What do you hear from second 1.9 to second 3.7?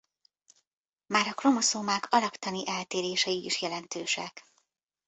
alaktani eltérései is